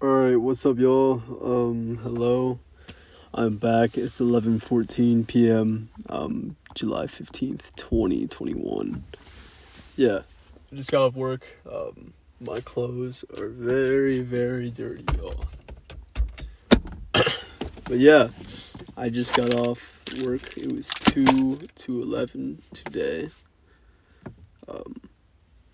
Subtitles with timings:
[0.00, 1.20] Alright, what's up y'all?
[1.42, 2.60] Um hello.
[3.34, 3.98] I'm back.
[3.98, 5.88] It's 11:14 p.m.
[6.08, 9.02] um July 15th, 2021.
[9.96, 10.20] Yeah.
[10.70, 11.44] I just got off work.
[11.68, 15.46] Um my clothes are very very dirty, y'all.
[17.12, 18.28] but yeah,
[18.96, 20.56] I just got off work.
[20.56, 23.30] It was 2 to 11 today.
[24.68, 24.94] Um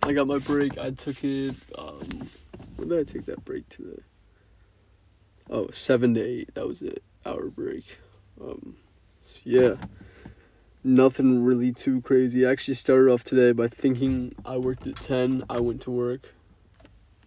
[0.02, 0.78] I got my break.
[0.78, 2.30] I took it um
[2.76, 4.00] when did I take that break today?
[5.50, 6.54] Oh, seven to eight.
[6.54, 7.02] That was it.
[7.26, 7.84] Hour break.
[8.40, 8.76] Um,
[9.22, 9.74] so yeah,
[10.82, 12.46] nothing really too crazy.
[12.46, 15.44] I actually started off today by thinking I worked at ten.
[15.48, 16.34] I went to work,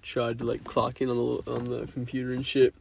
[0.01, 2.73] tried to like clock in on the on the computer and shit,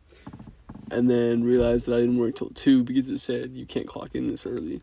[0.90, 4.14] and then realized that I didn't work till two because it said you can't clock
[4.14, 4.80] in this early.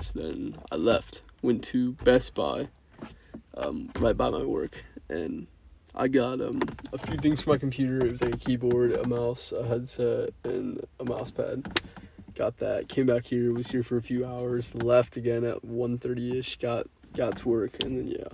[0.00, 1.22] So then I left.
[1.42, 2.68] Went to Best Buy,
[3.56, 5.48] um, right by my work, and
[5.94, 6.60] I got um
[6.92, 8.04] a few things for my computer.
[8.04, 11.80] It was like a keyboard, a mouse, a headset, and a mouse pad.
[12.34, 12.88] Got that.
[12.88, 13.52] Came back here.
[13.52, 14.74] Was here for a few hours.
[14.74, 16.56] Left again at 1.30 ish.
[16.56, 18.28] Got got to work, and then yeah,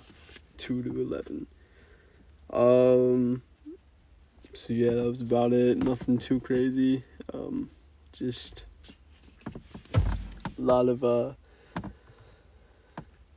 [0.57, 1.47] two to eleven.
[2.51, 3.43] Um.
[4.55, 5.79] So yeah, that was about it.
[5.79, 7.03] Nothing too crazy.
[7.35, 7.71] Um,
[8.13, 8.65] just
[9.95, 10.01] a
[10.59, 11.33] lot of uh.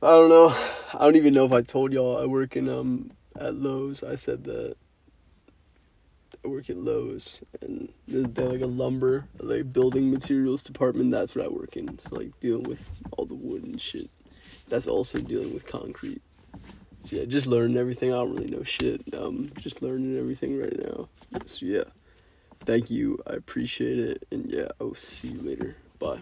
[0.00, 0.54] I don't know.
[0.94, 3.10] I don't even know if I told y'all I work in um
[3.42, 4.02] at Lowe's.
[4.02, 4.76] I said that
[6.44, 11.12] I work at Lowe's and they're, like a lumber, like building materials department.
[11.12, 11.98] That's what I work in.
[11.98, 14.08] So like dealing with all the wood and shit.
[14.68, 16.22] That's also dealing with concrete.
[17.00, 18.12] So yeah, just learning everything.
[18.12, 19.02] I don't really know shit.
[19.14, 21.08] Um, just learning everything right now.
[21.46, 21.84] So yeah,
[22.60, 23.18] thank you.
[23.26, 24.26] I appreciate it.
[24.30, 25.76] And yeah, I'll see you later.
[25.98, 26.20] Bye.